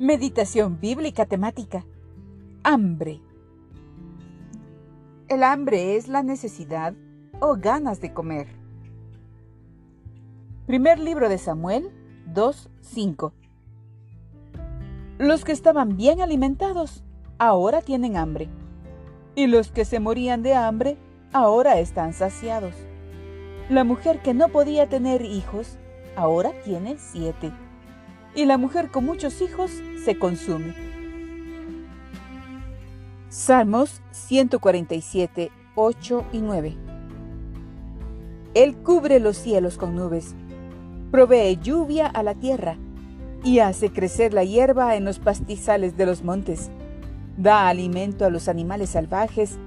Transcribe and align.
Meditación 0.00 0.80
bíblica 0.80 1.26
temática. 1.26 1.84
Hambre. 2.64 3.20
El 5.28 5.42
hambre 5.42 5.96
es 5.96 6.08
la 6.08 6.22
necesidad 6.22 6.94
o 7.38 7.56
ganas 7.56 8.00
de 8.00 8.14
comer. 8.14 8.46
Primer 10.66 10.98
libro 10.98 11.28
de 11.28 11.36
Samuel 11.36 11.90
2.5. 12.32 13.32
Los 15.18 15.44
que 15.44 15.52
estaban 15.52 15.98
bien 15.98 16.22
alimentados 16.22 17.04
ahora 17.36 17.82
tienen 17.82 18.16
hambre. 18.16 18.48
Y 19.34 19.48
los 19.48 19.70
que 19.70 19.84
se 19.84 20.00
morían 20.00 20.42
de 20.42 20.54
hambre 20.54 20.96
ahora 21.34 21.78
están 21.78 22.14
saciados. 22.14 22.72
La 23.68 23.84
mujer 23.84 24.22
que 24.22 24.32
no 24.32 24.48
podía 24.48 24.88
tener 24.88 25.20
hijos 25.20 25.76
ahora 26.16 26.52
tiene 26.64 26.96
siete 26.96 27.52
y 28.34 28.44
la 28.44 28.58
mujer 28.58 28.90
con 28.90 29.04
muchos 29.04 29.40
hijos 29.40 29.70
se 30.04 30.18
consume. 30.18 30.74
Salmos 33.28 34.00
147, 34.10 35.50
8 35.74 36.24
y 36.32 36.38
9. 36.38 36.76
Él 38.54 38.76
cubre 38.76 39.20
los 39.20 39.36
cielos 39.36 39.76
con 39.76 39.94
nubes, 39.94 40.34
provee 41.10 41.58
lluvia 41.62 42.06
a 42.06 42.22
la 42.22 42.34
tierra 42.34 42.76
y 43.44 43.60
hace 43.60 43.90
crecer 43.90 44.34
la 44.34 44.44
hierba 44.44 44.96
en 44.96 45.04
los 45.04 45.18
pastizales 45.18 45.96
de 45.96 46.06
los 46.06 46.24
montes. 46.24 46.70
Da 47.36 47.68
alimento 47.68 48.24
a 48.24 48.30
los 48.30 48.48
animales 48.48 48.90
salvajes 48.90 49.58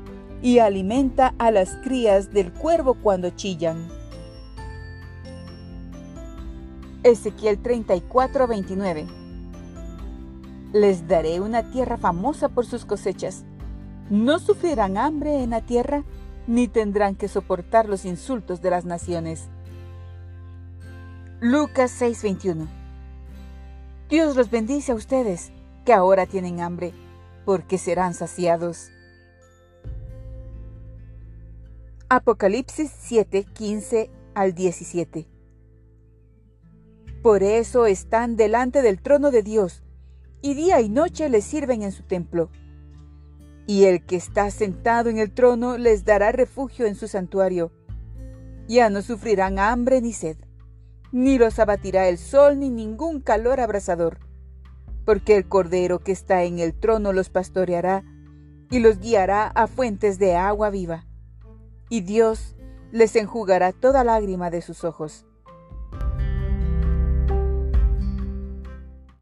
y 0.42 0.60
alimenta 0.60 1.34
a 1.38 1.52
las 1.52 1.76
crías 1.78 2.34
del 2.34 2.52
cuervo 2.52 2.96
cuando 2.96 3.30
chillan. 3.30 3.88
Ezequiel 7.04 7.62
34, 7.62 8.48
29. 8.48 9.08
Les 10.72 11.06
daré 11.06 11.42
una 11.42 11.70
tierra 11.70 11.98
famosa 11.98 12.48
por 12.48 12.66
sus 12.66 12.86
cosechas. 12.86 13.44
No 14.10 14.40
sufrirán 14.40 14.98
hambre 14.98 15.44
en 15.44 15.50
la 15.50 15.60
tierra, 15.60 16.06
ni 16.48 16.70
tendrán 16.70 17.16
que 17.16 17.28
soportar 17.28 17.90
los 17.90 18.06
insultos 18.06 18.62
de 18.62 18.70
las 18.70 18.86
naciones. 18.86 19.50
Lucas 21.42 21.92
6:21 21.92 22.70
Dios 24.08 24.38
los 24.38 24.50
bendice 24.50 24.94
a 24.94 24.96
ustedes, 24.96 25.52
que 25.84 25.92
ahora 25.92 26.26
tienen 26.26 26.62
hambre, 26.62 26.94
porque 27.44 27.78
serán 27.78 28.14
saciados. 28.14 28.92
Apocalipsis 32.08 32.94
7:15 33.10 34.10
al 34.36 34.54
17 34.54 35.33
por 37.24 37.42
eso 37.42 37.86
están 37.86 38.36
delante 38.36 38.82
del 38.82 39.02
trono 39.02 39.32
de 39.32 39.44
Dios, 39.44 39.82
y 40.42 40.56
día 40.56 40.82
y 40.82 40.90
noche 40.90 41.30
les 41.30 41.46
sirven 41.46 41.82
en 41.82 41.94
su 41.94 42.04
templo. 42.04 42.52
Y 43.66 43.86
el 43.86 44.06
que 44.06 44.18
está 44.18 44.52
sentado 44.52 45.10
en 45.10 45.18
el 45.18 45.32
trono 45.32 45.78
les 45.78 46.04
dará 46.04 46.34
refugio 46.34 46.86
en 46.86 46.96
su 46.96 47.08
santuario. 47.08 47.72
Ya 48.68 48.90
no 48.90 49.02
sufrirán 49.02 49.58
hambre 49.58 50.02
ni 50.02 50.12
sed, 50.12 50.36
ni 51.14 51.38
los 51.38 51.60
abatirá 51.60 52.10
el 52.10 52.18
sol 52.18 52.60
ni 52.60 52.70
ningún 52.70 53.22
calor 53.22 53.62
abrasador, 53.62 54.20
porque 55.06 55.38
el 55.38 55.48
Cordero 55.48 56.00
que 56.00 56.12
está 56.12 56.44
en 56.44 56.60
el 56.60 56.78
trono 56.78 57.14
los 57.14 57.30
pastoreará 57.30 58.04
y 58.70 58.80
los 58.80 59.00
guiará 59.00 59.48
a 59.48 59.68
fuentes 59.68 60.20
de 60.20 60.36
agua 60.36 60.72
viva. 60.72 61.06
Y 61.88 62.02
Dios 62.02 62.58
les 62.92 63.16
enjugará 63.16 63.72
toda 63.72 64.04
lágrima 64.04 64.50
de 64.50 64.62
sus 64.62 64.84
ojos 64.84 65.26